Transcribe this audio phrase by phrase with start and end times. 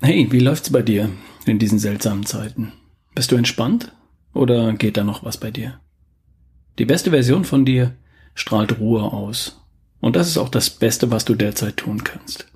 [0.00, 1.10] Hey, wie läuft's bei dir
[1.44, 2.72] in diesen seltsamen Zeiten?
[3.16, 3.90] Bist du entspannt
[4.32, 5.80] oder geht da noch was bei dir?
[6.78, 7.96] Die beste Version von dir
[8.32, 9.60] strahlt Ruhe aus.
[9.98, 12.46] Und das ist auch das Beste, was du derzeit tun kannst.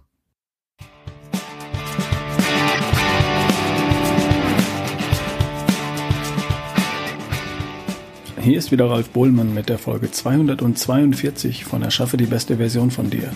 [8.40, 13.10] Hier ist wieder Ralf Bohlmann mit der Folge 242 von Erschaffe die beste Version von
[13.10, 13.32] dir.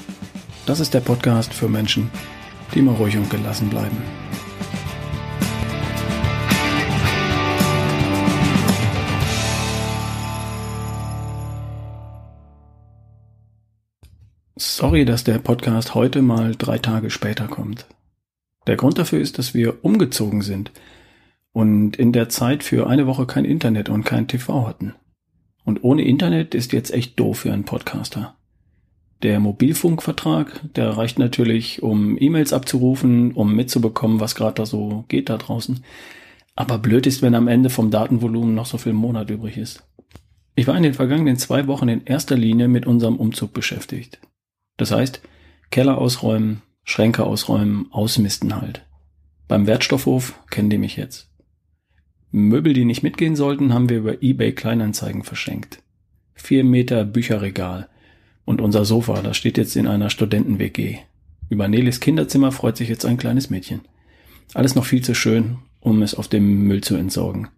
[0.64, 2.09] Das ist der Podcast für Menschen,
[2.75, 3.96] die immer ruhig und gelassen bleiben.
[14.59, 17.87] Sorry, dass der Podcast heute mal drei Tage später kommt.
[18.66, 20.71] Der Grund dafür ist, dass wir umgezogen sind
[21.52, 24.95] und in der Zeit für eine Woche kein Internet und kein TV hatten.
[25.65, 28.35] Und ohne Internet ist jetzt echt doof für einen Podcaster.
[29.23, 35.30] Der Mobilfunkvertrag, der reicht natürlich, um E-Mails abzurufen, um mitzubekommen, was gerade da so geht
[35.30, 35.83] da draußen.
[36.55, 39.85] Aber blöd ist, wenn am Ende vom Datenvolumen noch so viel Monat übrig ist.
[40.55, 44.21] Ich war in den vergangenen zwei Wochen in erster Linie mit unserem Umzug beschäftigt.
[44.77, 45.21] Das heißt,
[45.71, 48.87] Keller ausräumen, Schränke ausräumen, ausmisten halt.
[49.49, 51.30] Beim Wertstoffhof kennen die mich jetzt.
[52.30, 55.83] Möbel, die nicht mitgehen sollten, haben wir über eBay Kleinanzeigen verschenkt.
[56.35, 57.88] Vier Meter Bücherregal,
[58.47, 61.01] und unser Sofa, das steht jetzt in einer Studenten-WG.
[61.51, 63.83] Über Nelis Kinderzimmer freut sich jetzt ein kleines Mädchen.
[64.55, 67.49] Alles noch viel zu schön, um es auf dem Müll zu entsorgen.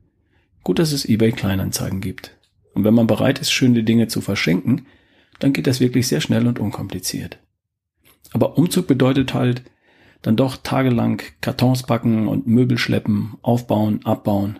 [0.64, 2.36] Gut, dass es eBay Kleinanzeigen gibt.
[2.74, 4.86] Und wenn man bereit ist, schöne Dinge zu verschenken,
[5.38, 7.38] dann geht das wirklich sehr schnell und unkompliziert.
[8.32, 9.62] Aber Umzug bedeutet halt
[10.22, 14.58] dann doch tagelang Kartons packen und Möbel schleppen, aufbauen, abbauen.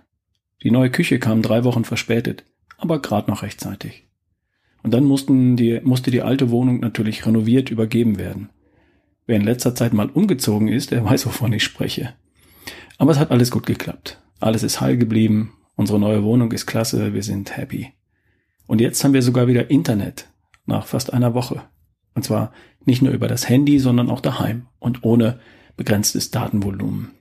[0.63, 2.45] Die neue Küche kam drei Wochen verspätet,
[2.77, 4.08] aber gerade noch rechtzeitig.
[4.83, 8.51] Und dann mussten die, musste die alte Wohnung natürlich renoviert übergeben werden.
[9.27, 12.15] Wer in letzter Zeit mal umgezogen ist, der weiß, wovon ich spreche.
[12.97, 14.21] Aber es hat alles gut geklappt.
[14.41, 15.53] Alles ist heil geblieben.
[15.77, 17.15] Unsere neue Wohnung ist klasse.
[17.15, 17.93] Wir sind happy.
[18.67, 20.29] Und jetzt haben wir sogar wieder Internet.
[20.67, 21.63] Nach fast einer Woche.
[22.15, 22.53] Und zwar
[22.85, 25.39] nicht nur über das Handy, sondern auch daheim und ohne
[25.77, 27.13] begrenztes Datenvolumen.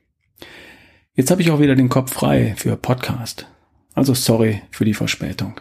[1.13, 3.47] Jetzt habe ich auch wieder den Kopf frei für Podcast.
[3.93, 5.59] Also sorry für die Verspätung.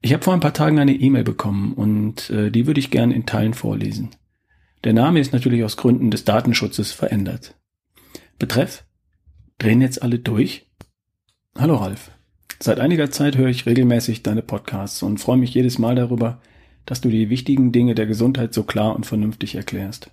[0.00, 3.10] Ich habe vor ein paar Tagen eine E-Mail bekommen und äh, die würde ich gern
[3.10, 4.10] in Teilen vorlesen.
[4.84, 7.56] Der Name ist natürlich aus Gründen des Datenschutzes verändert.
[8.38, 8.84] Betreff?
[9.58, 10.70] Drehen jetzt alle durch?
[11.58, 12.12] Hallo Ralf.
[12.60, 16.40] Seit einiger Zeit höre ich regelmäßig deine Podcasts und freue mich jedes Mal darüber,
[16.86, 20.10] dass du die wichtigen Dinge der Gesundheit so klar und vernünftig erklärst.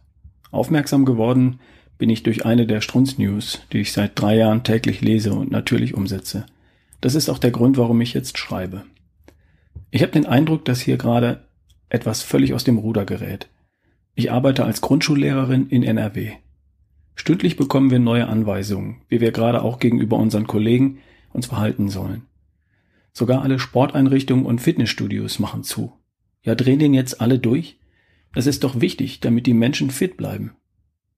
[0.49, 1.59] Aufmerksam geworden
[1.99, 5.51] bin ich durch eine der Strunz News, die ich seit drei Jahren täglich lese und
[5.51, 6.47] natürlich umsetze.
[7.01, 8.83] Das ist auch der Grund, warum ich jetzt schreibe.
[9.95, 11.47] Ich habe den Eindruck, dass hier gerade
[11.87, 13.47] etwas völlig aus dem Ruder gerät.
[14.13, 16.33] Ich arbeite als Grundschullehrerin in NRW.
[17.15, 20.97] Stündlich bekommen wir neue Anweisungen, wie wir gerade auch gegenüber unseren Kollegen
[21.31, 22.23] uns verhalten sollen.
[23.13, 25.93] Sogar alle Sporteinrichtungen und Fitnessstudios machen zu.
[26.43, 27.79] Ja, drehen den jetzt alle durch?
[28.33, 30.57] Das ist doch wichtig, damit die Menschen fit bleiben.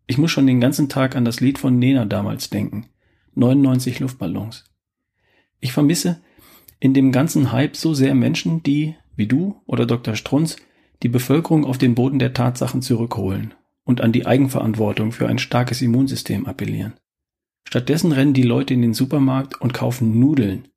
[0.05, 2.85] Ich muss schon den ganzen Tag an das Lied von Nena damals denken.
[3.33, 4.65] 99 Luftballons.
[5.59, 6.21] Ich vermisse,
[6.79, 10.15] in dem ganzen Hype so sehr Menschen, die, wie du oder Dr.
[10.15, 10.57] Strunz,
[11.03, 15.81] die Bevölkerung auf den Boden der Tatsachen zurückholen und an die Eigenverantwortung für ein starkes
[15.81, 16.93] Immunsystem appellieren.
[17.67, 20.67] Stattdessen rennen die Leute in den Supermarkt und kaufen Nudeln.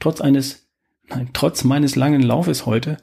[0.00, 0.68] Trotz eines,
[1.08, 2.96] nein, trotz meines langen Laufes heute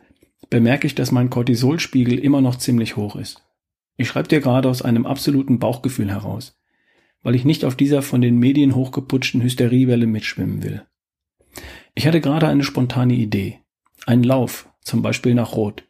[0.49, 3.43] bemerke ich, dass mein Cortisolspiegel immer noch ziemlich hoch ist.
[3.97, 6.59] Ich schreibe dir gerade aus einem absoluten Bauchgefühl heraus,
[7.23, 10.85] weil ich nicht auf dieser von den Medien hochgeputschten Hysteriewelle mitschwimmen will.
[11.97, 13.57] Ich hatte gerade eine spontane Idee.
[14.05, 15.83] Ein Lauf, zum Beispiel nach Rot.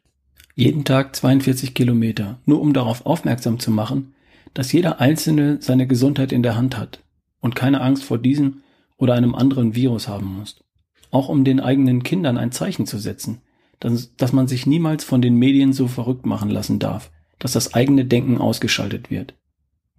[0.54, 4.14] Jeden Tag 42 Kilometer, nur um darauf aufmerksam zu machen,
[4.54, 7.04] dass jeder Einzelne seine Gesundheit in der Hand hat
[7.40, 8.62] und keine Angst vor diesem
[8.96, 10.64] oder einem anderen Virus haben muss.
[11.10, 13.42] Auch um den eigenen Kindern ein Zeichen zu setzen,
[13.78, 17.74] dass, dass man sich niemals von den Medien so verrückt machen lassen darf, dass das
[17.74, 19.34] eigene Denken ausgeschaltet wird.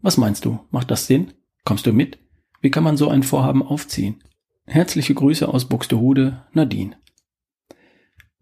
[0.01, 0.59] Was meinst du?
[0.71, 1.33] Macht das Sinn?
[1.65, 2.17] Kommst du mit?
[2.61, 4.23] Wie kann man so ein Vorhaben aufziehen?
[4.71, 6.95] Herzliche Grüße aus Buxtehude, Nadine.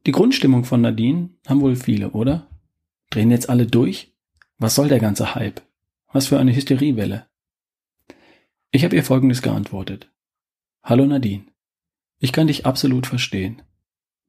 [0.06, 2.50] Die Grundstimmung von Nadine haben wohl viele, oder?
[3.12, 4.14] Drehen jetzt alle durch?
[4.58, 5.62] Was soll der ganze Hype?
[6.12, 7.28] Was für eine Hysteriewelle?
[8.72, 10.12] Ich habe ihr Folgendes geantwortet.
[10.84, 11.46] Hallo Nadine.
[12.20, 13.62] Ich kann dich absolut verstehen.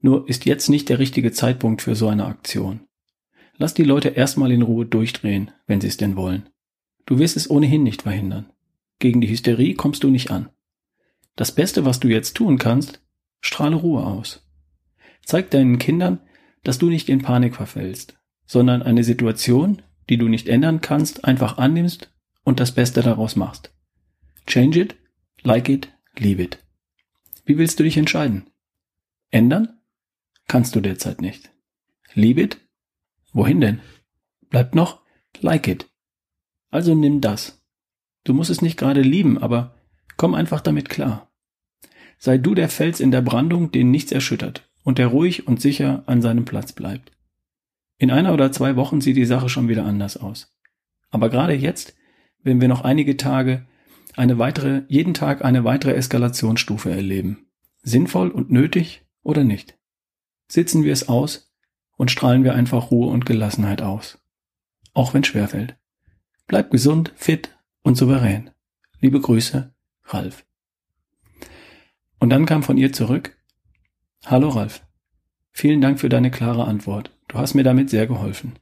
[0.00, 2.86] Nur ist jetzt nicht der richtige Zeitpunkt für so eine Aktion.
[3.56, 6.48] Lass die Leute erstmal in Ruhe durchdrehen, wenn sie es denn wollen.
[7.06, 8.52] Du wirst es ohnehin nicht verhindern.
[9.00, 10.50] Gegen die Hysterie kommst du nicht an.
[11.38, 13.00] Das Beste, was du jetzt tun kannst,
[13.40, 14.44] strahle Ruhe aus.
[15.25, 16.19] Zeig deinen Kindern,
[16.64, 21.56] dass du nicht in Panik verfällst, sondern eine Situation, die du nicht ändern kannst, einfach
[21.56, 22.12] annimmst
[22.43, 23.73] und das Beste daraus machst.
[24.49, 24.96] Change it,
[25.43, 26.58] like it, leave it.
[27.44, 28.50] Wie willst du dich entscheiden?
[29.31, 29.79] Ändern?
[30.49, 31.52] Kannst du derzeit nicht.
[32.14, 32.58] Leave it?
[33.32, 33.81] Wohin denn?
[34.50, 35.02] Bleibt noch
[35.38, 35.88] like it.
[36.70, 37.62] Also nimm das.
[38.25, 39.76] Du musst es nicht gerade lieben, aber
[40.17, 41.27] komm einfach damit klar.
[42.18, 46.02] Sei du der Fels in der Brandung, den nichts erschüttert und der ruhig und sicher
[46.06, 47.12] an seinem Platz bleibt.
[47.98, 50.54] In einer oder zwei Wochen sieht die Sache schon wieder anders aus.
[51.10, 51.94] Aber gerade jetzt,
[52.42, 53.66] wenn wir noch einige Tage
[54.16, 57.46] eine weitere, jeden Tag eine weitere Eskalationsstufe erleben.
[57.82, 59.78] Sinnvoll und nötig oder nicht?
[60.48, 61.52] Sitzen wir es aus
[61.96, 64.18] und strahlen wir einfach Ruhe und Gelassenheit aus.
[64.94, 65.76] Auch wenn schwerfällt.
[66.46, 68.50] Bleib gesund, fit und souverän.
[69.00, 69.72] Liebe Grüße,
[70.04, 70.47] Ralf.
[72.18, 73.36] Und dann kam von ihr zurück,
[74.26, 74.84] Hallo Ralf.
[75.52, 77.16] Vielen Dank für deine klare Antwort.
[77.28, 78.58] Du hast mir damit sehr geholfen.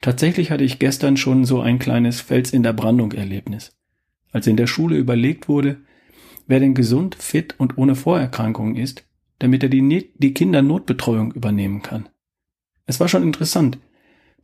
[0.00, 3.76] Tatsächlich hatte ich gestern schon so ein kleines Fels in der Brandung Erlebnis.
[4.32, 5.78] Als in der Schule überlegt wurde,
[6.46, 9.06] wer denn gesund, fit und ohne Vorerkrankungen ist,
[9.38, 12.08] damit er die, die Kindernotbetreuung übernehmen kann.
[12.86, 13.78] Es war schon interessant,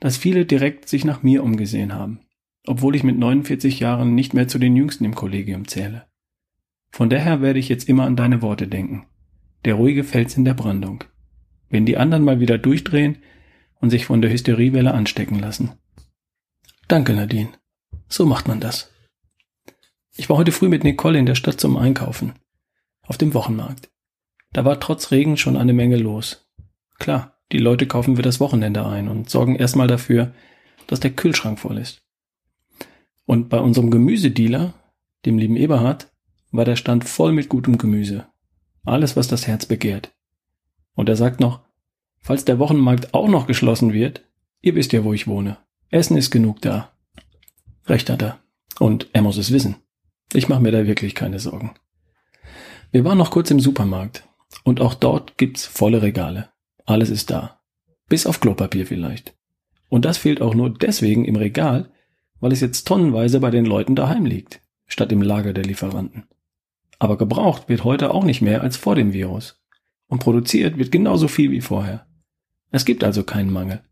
[0.00, 2.20] dass viele direkt sich nach mir umgesehen haben,
[2.66, 6.06] obwohl ich mit 49 Jahren nicht mehr zu den Jüngsten im Kollegium zähle.
[6.90, 9.06] Von daher werde ich jetzt immer an deine Worte denken.
[9.64, 11.04] Der ruhige Fels in der Brandung.
[11.68, 13.18] Wenn die anderen mal wieder durchdrehen
[13.80, 15.72] und sich von der Hysteriewelle anstecken lassen.
[16.88, 17.50] Danke, Nadine.
[18.08, 18.92] So macht man das.
[20.16, 22.34] Ich war heute früh mit Nicole in der Stadt zum Einkaufen.
[23.06, 23.90] Auf dem Wochenmarkt.
[24.52, 26.50] Da war trotz Regen schon eine Menge los.
[26.98, 30.34] Klar, die Leute kaufen für das Wochenende ein und sorgen erstmal dafür,
[30.88, 32.02] dass der Kühlschrank voll ist.
[33.24, 34.74] Und bei unserem Gemüsedealer,
[35.24, 36.09] dem lieben Eberhard,
[36.50, 38.26] war der Stand voll mit gutem Gemüse.
[38.84, 40.12] Alles, was das Herz begehrt.
[40.94, 41.60] Und er sagt noch,
[42.20, 44.22] falls der Wochenmarkt auch noch geschlossen wird,
[44.60, 45.58] ihr wisst ja, wo ich wohne.
[45.90, 46.92] Essen ist genug da.
[47.86, 48.38] Recht hat er.
[48.78, 49.76] Und er muss es wissen.
[50.32, 51.74] Ich mache mir da wirklich keine Sorgen.
[52.92, 54.24] Wir waren noch kurz im Supermarkt.
[54.64, 56.50] Und auch dort gibt's volle Regale.
[56.86, 57.60] Alles ist da.
[58.08, 59.34] Bis auf Klopapier vielleicht.
[59.88, 61.90] Und das fehlt auch nur deswegen im Regal,
[62.40, 66.24] weil es jetzt tonnenweise bei den Leuten daheim liegt, statt im Lager der Lieferanten.
[67.00, 69.60] Aber gebraucht wird heute auch nicht mehr als vor dem Virus.
[70.06, 72.06] Und produziert wird genauso viel wie vorher.
[72.70, 73.82] Es gibt also keinen Mangel.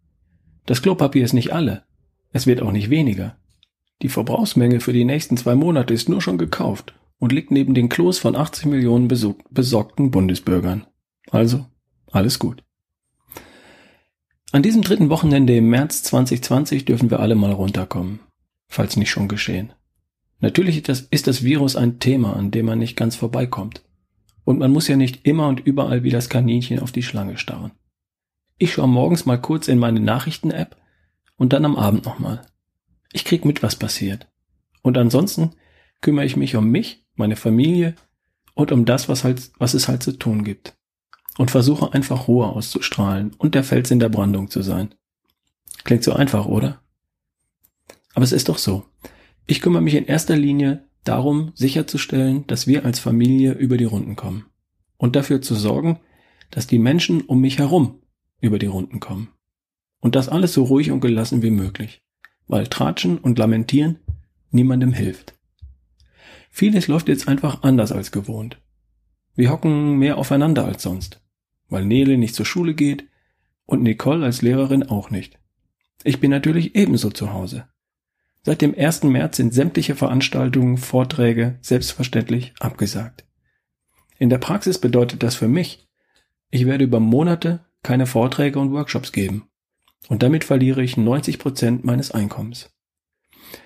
[0.66, 1.84] Das Klopapier ist nicht alle.
[2.32, 3.38] Es wird auch nicht weniger.
[4.02, 7.88] Die Verbrauchsmenge für die nächsten zwei Monate ist nur schon gekauft und liegt neben den
[7.88, 10.86] Klos von 80 Millionen besorgten Bundesbürgern.
[11.30, 11.66] Also,
[12.12, 12.62] alles gut.
[14.52, 18.20] An diesem dritten Wochenende im März 2020 dürfen wir alle mal runterkommen,
[18.68, 19.72] falls nicht schon geschehen.
[20.40, 23.82] Natürlich ist das, ist das Virus ein Thema, an dem man nicht ganz vorbeikommt.
[24.44, 27.72] Und man muss ja nicht immer und überall wie das Kaninchen auf die Schlange starren.
[28.56, 30.76] Ich schaue morgens mal kurz in meine Nachrichten-App
[31.36, 32.42] und dann am Abend nochmal.
[33.12, 34.28] Ich krieg mit, was passiert.
[34.82, 35.52] Und ansonsten
[36.00, 37.94] kümmere ich mich um mich, meine Familie
[38.54, 40.76] und um das, was halt, was es halt zu tun gibt.
[41.36, 44.94] Und versuche einfach Ruhe auszustrahlen und der Fels in der Brandung zu sein.
[45.84, 46.80] Klingt so einfach, oder?
[48.14, 48.84] Aber es ist doch so.
[49.50, 54.14] Ich kümmere mich in erster Linie darum, sicherzustellen, dass wir als Familie über die Runden
[54.14, 54.44] kommen.
[54.98, 56.00] Und dafür zu sorgen,
[56.50, 58.02] dass die Menschen um mich herum
[58.40, 59.28] über die Runden kommen.
[60.00, 62.02] Und das alles so ruhig und gelassen wie möglich.
[62.46, 64.00] Weil Tratschen und Lamentieren
[64.50, 65.34] niemandem hilft.
[66.50, 68.60] Vieles läuft jetzt einfach anders als gewohnt.
[69.34, 71.22] Wir hocken mehr aufeinander als sonst.
[71.70, 73.08] Weil Nele nicht zur Schule geht
[73.64, 75.38] und Nicole als Lehrerin auch nicht.
[76.04, 77.66] Ich bin natürlich ebenso zu Hause.
[78.48, 79.02] Seit dem 1.
[79.02, 83.26] März sind sämtliche Veranstaltungen, Vorträge selbstverständlich abgesagt.
[84.16, 85.86] In der Praxis bedeutet das für mich,
[86.48, 89.50] ich werde über Monate keine Vorträge und Workshops geben.
[90.08, 92.74] Und damit verliere ich 90 Prozent meines Einkommens.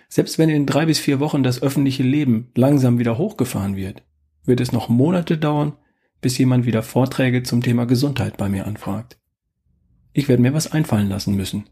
[0.08, 4.02] Selbst wenn in drei bis vier Wochen das öffentliche Leben langsam wieder hochgefahren wird,
[4.44, 5.74] wird es noch Monate dauern,
[6.20, 9.16] bis jemand wieder Vorträge zum Thema Gesundheit bei mir anfragt.
[10.12, 11.70] Ich werde mir was einfallen lassen müssen.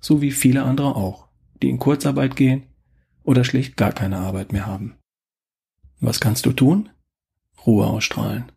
[0.00, 1.29] So wie viele andere auch
[1.62, 2.66] die in Kurzarbeit gehen
[3.22, 4.96] oder schlicht gar keine Arbeit mehr haben.
[6.00, 6.88] Was kannst du tun?
[7.66, 8.50] Ruhe ausstrahlen,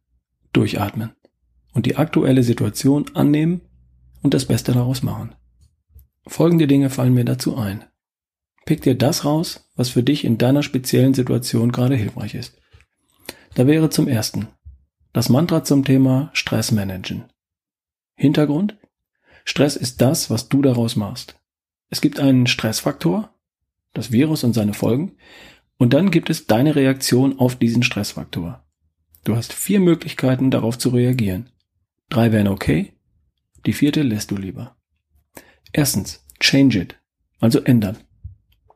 [0.54, 1.12] durchatmen
[1.74, 3.62] und die aktuelle Situation annehmen
[4.22, 5.36] und das Beste daraus machen.
[6.26, 7.84] Folgende Dinge fallen mir dazu ein.
[8.66, 12.58] Pick dir das raus, was für dich in deiner speziellen Situation gerade hilfreich ist.
[13.56, 14.48] Da wäre zum ersten
[15.12, 17.26] das Mantra zum Thema Stress managen.
[18.16, 18.78] Hintergrund?
[19.46, 21.40] Stress ist das, was du daraus machst.
[21.94, 23.36] Es gibt einen Stressfaktor,
[23.94, 25.16] das Virus und seine Folgen,
[25.78, 28.66] und dann gibt es deine Reaktion auf diesen Stressfaktor.
[29.26, 31.52] Du hast vier Möglichkeiten darauf zu reagieren.
[32.10, 32.94] Drei wären okay,
[33.68, 34.76] die vierte lässt du lieber.
[35.72, 37.00] Erstens, change it,
[37.40, 38.00] also ändern.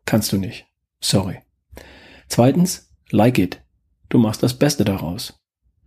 [0.05, 0.67] Kannst du nicht.
[0.99, 1.39] Sorry.
[2.27, 3.63] Zweitens, like it.
[4.09, 5.41] Du machst das Beste daraus.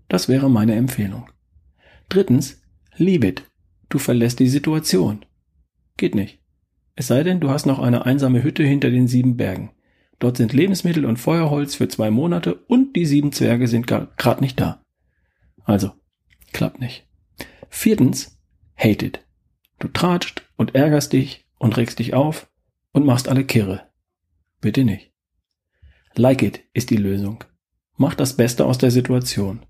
[0.08, 1.30] Das wäre meine Empfehlung.
[2.08, 2.60] Drittens,
[2.96, 3.44] leave it.
[3.88, 5.25] Du verlässt die Situation.
[5.96, 6.40] Geht nicht.
[6.97, 9.70] Es sei denn, du hast noch eine einsame Hütte hinter den sieben Bergen.
[10.18, 14.61] Dort sind Lebensmittel und Feuerholz für zwei Monate und die sieben Zwerge sind gerade nicht
[14.61, 14.85] da.
[15.64, 15.92] Also,
[16.52, 17.06] klappt nicht.
[17.70, 18.38] Viertens,
[18.76, 19.26] hate it.
[19.78, 22.50] Du tratscht und ärgerst dich und regst dich auf
[22.92, 23.88] und machst alle kirre.
[24.61, 25.12] Bitte nicht.
[26.14, 27.44] Like it ist die Lösung.
[27.97, 29.64] Mach das Beste aus der Situation.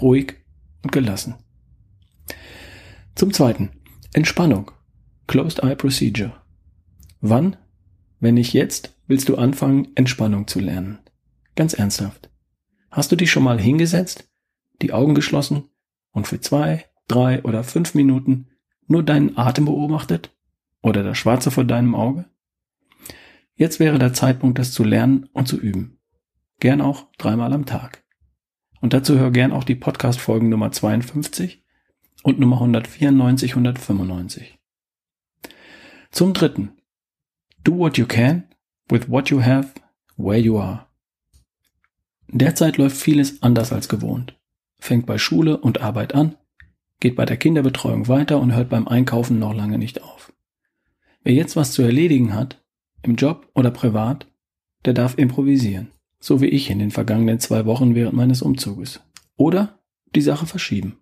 [0.00, 0.34] Ruhig
[0.82, 1.36] und gelassen.
[3.14, 3.70] Zum zweiten,
[4.12, 4.70] Entspannung.
[5.26, 6.43] Closed Eye Procedure.
[7.26, 7.56] Wann?
[8.20, 10.98] Wenn nicht jetzt, willst du anfangen, Entspannung zu lernen.
[11.56, 12.28] Ganz ernsthaft.
[12.90, 14.28] Hast du dich schon mal hingesetzt,
[14.82, 15.70] die Augen geschlossen
[16.10, 18.48] und für zwei, drei oder fünf Minuten
[18.88, 20.36] nur deinen Atem beobachtet?
[20.82, 22.26] Oder das Schwarze vor deinem Auge?
[23.54, 25.98] Jetzt wäre der Zeitpunkt, das zu lernen und zu üben.
[26.60, 28.04] Gern auch dreimal am Tag.
[28.82, 31.64] Und dazu hör gern auch die Podcast-Folgen Nummer 52
[32.22, 34.58] und Nummer 194, 195.
[36.10, 36.72] Zum dritten.
[37.64, 38.44] Do what you can
[38.90, 39.72] with what you have
[40.16, 40.86] where you are.
[42.28, 44.38] Derzeit läuft vieles anders als gewohnt.
[44.78, 46.36] Fängt bei Schule und Arbeit an,
[47.00, 50.32] geht bei der Kinderbetreuung weiter und hört beim Einkaufen noch lange nicht auf.
[51.22, 52.62] Wer jetzt was zu erledigen hat,
[53.02, 54.26] im Job oder privat,
[54.84, 55.90] der darf improvisieren,
[56.20, 59.00] so wie ich in den vergangenen zwei Wochen während meines Umzuges.
[59.36, 59.78] Oder
[60.14, 60.98] die Sache verschieben.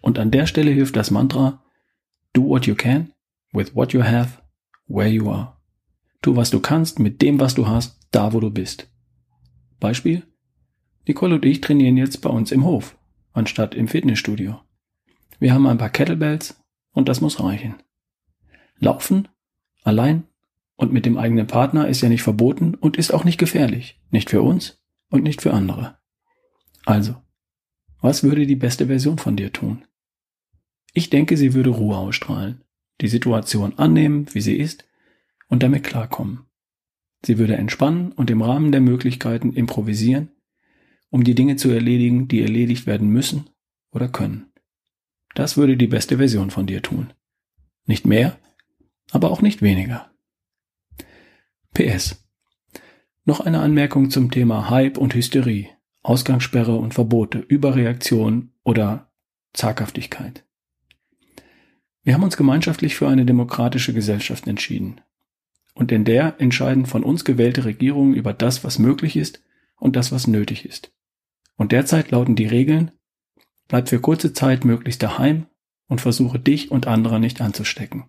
[0.00, 1.62] Und an der Stelle hilft das Mantra
[2.32, 3.12] Do what you can,
[3.52, 4.42] with what you have,
[4.88, 5.53] where you are.
[6.24, 8.90] Tu, was du kannst, mit dem, was du hast, da, wo du bist.
[9.78, 10.22] Beispiel?
[11.06, 12.96] Nicole und ich trainieren jetzt bei uns im Hof,
[13.34, 14.58] anstatt im Fitnessstudio.
[15.38, 17.74] Wir haben ein paar Kettlebells und das muss reichen.
[18.78, 19.28] Laufen,
[19.82, 20.24] allein
[20.76, 24.00] und mit dem eigenen Partner ist ja nicht verboten und ist auch nicht gefährlich.
[24.08, 25.98] Nicht für uns und nicht für andere.
[26.86, 27.16] Also,
[28.00, 29.84] was würde die beste Version von dir tun?
[30.94, 32.64] Ich denke, sie würde Ruhe ausstrahlen,
[33.02, 34.86] die Situation annehmen, wie sie ist,
[35.54, 36.40] und damit klarkommen.
[37.24, 40.32] Sie würde entspannen und im Rahmen der Möglichkeiten improvisieren,
[41.10, 43.48] um die Dinge zu erledigen, die erledigt werden müssen
[43.92, 44.46] oder können.
[45.36, 47.12] Das würde die beste Version von dir tun.
[47.86, 48.36] Nicht mehr,
[49.12, 50.10] aber auch nicht weniger.
[51.72, 52.26] PS.
[53.24, 55.68] Noch eine Anmerkung zum Thema Hype und Hysterie,
[56.02, 59.08] Ausgangssperre und Verbote, Überreaktion oder
[59.52, 60.44] Zaghaftigkeit.
[62.02, 65.00] Wir haben uns gemeinschaftlich für eine demokratische Gesellschaft entschieden.
[65.74, 69.42] Und in der entscheiden von uns gewählte Regierungen über das, was möglich ist
[69.76, 70.92] und das, was nötig ist.
[71.56, 72.92] Und derzeit lauten die Regeln,
[73.68, 75.46] bleib für kurze Zeit möglichst daheim
[75.88, 78.04] und versuche dich und andere nicht anzustecken.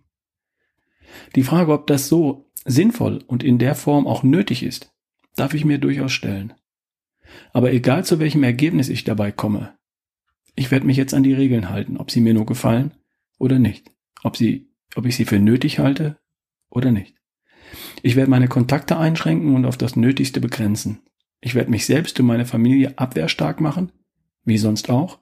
[1.36, 4.94] Die Frage, ob das so sinnvoll und in der Form auch nötig ist,
[5.36, 6.54] darf ich mir durchaus stellen.
[7.52, 9.78] Aber egal zu welchem Ergebnis ich dabei komme,
[10.56, 12.94] ich werde mich jetzt an die Regeln halten, ob sie mir nur gefallen
[13.38, 13.92] oder nicht,
[14.24, 16.18] ob sie, ob ich sie für nötig halte
[16.70, 17.16] oder nicht.
[18.04, 21.00] Ich werde meine Kontakte einschränken und auf das Nötigste begrenzen.
[21.42, 23.92] Ich werde mich selbst und meine Familie abwehrstark machen,
[24.44, 25.20] wie sonst auch,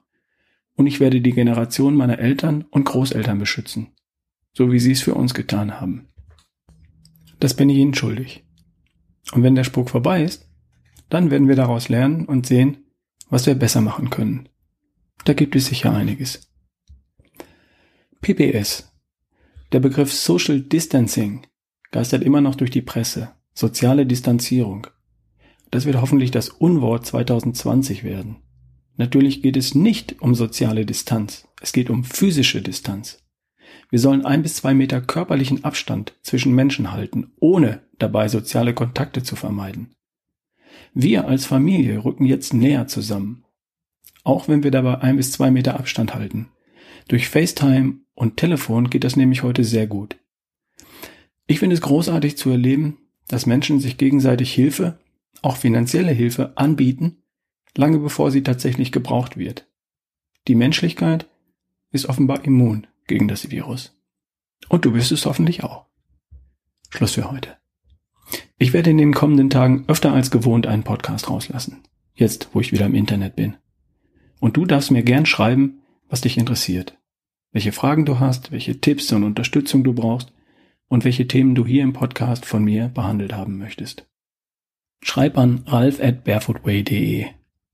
[0.76, 3.92] und ich werde die Generation meiner Eltern und Großeltern beschützen,
[4.52, 6.08] so wie sie es für uns getan haben.
[7.40, 8.44] Das bin ich Ihnen schuldig.
[9.32, 10.48] Und wenn der Spuk vorbei ist,
[11.10, 12.84] dann werden wir daraus lernen und sehen,
[13.28, 14.48] was wir besser machen können.
[15.24, 16.50] Da gibt es sicher einiges.
[18.20, 18.92] PPS.
[19.72, 21.46] Der Begriff Social Distancing
[21.94, 23.30] geistert immer noch durch die Presse.
[23.54, 24.88] Soziale Distanzierung.
[25.70, 28.38] Das wird hoffentlich das Unwort 2020 werden.
[28.96, 31.46] Natürlich geht es nicht um soziale Distanz.
[31.62, 33.22] Es geht um physische Distanz.
[33.90, 39.22] Wir sollen ein bis zwei Meter körperlichen Abstand zwischen Menschen halten, ohne dabei soziale Kontakte
[39.22, 39.94] zu vermeiden.
[40.94, 43.44] Wir als Familie rücken jetzt näher zusammen.
[44.24, 46.48] Auch wenn wir dabei ein bis zwei Meter Abstand halten.
[47.06, 50.16] Durch FaceTime und Telefon geht das nämlich heute sehr gut.
[51.46, 52.98] Ich finde es großartig zu erleben,
[53.28, 54.98] dass Menschen sich gegenseitig Hilfe,
[55.42, 57.22] auch finanzielle Hilfe, anbieten,
[57.76, 59.66] lange bevor sie tatsächlich gebraucht wird.
[60.48, 61.26] Die Menschlichkeit
[61.90, 63.96] ist offenbar immun gegen das Virus.
[64.68, 65.86] Und du bist es hoffentlich auch.
[66.90, 67.56] Schluss für heute.
[68.56, 71.82] Ich werde in den kommenden Tagen öfter als gewohnt einen Podcast rauslassen.
[72.14, 73.56] Jetzt, wo ich wieder im Internet bin.
[74.40, 76.96] Und du darfst mir gern schreiben, was dich interessiert.
[77.52, 80.33] Welche Fragen du hast, welche Tipps und Unterstützung du brauchst
[80.94, 84.08] und welche Themen du hier im Podcast von mir behandelt haben möchtest.
[85.02, 87.26] Schreib an ralf at barefootway.de.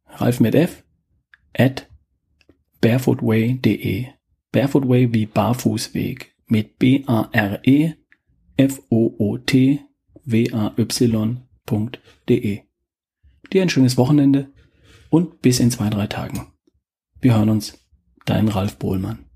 [0.06, 0.82] Ralf mit F
[1.52, 1.86] at
[2.80, 4.06] barefootway.de.
[4.52, 7.92] Barefootway wie Barfußweg mit B-A-R-E
[8.56, 9.80] F-O-O-T
[10.24, 11.40] W-A-Y.de.
[13.52, 14.50] Dir ein schönes Wochenende
[15.10, 16.54] und bis in zwei, drei Tagen.
[17.20, 17.86] Wir hören uns.
[18.24, 19.29] Dein Ralf Bohlmann.